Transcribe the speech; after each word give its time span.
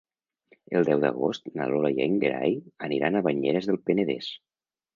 El 0.79 0.87
deu 0.87 1.03
d'agost 1.03 1.51
na 1.59 1.67
Lola 1.73 1.93
i 1.99 2.03
en 2.07 2.17
Gerai 2.25 2.57
aniran 2.89 3.19
a 3.21 3.25
Banyeres 3.31 3.71
del 3.71 3.81
Penedès. 3.91 4.35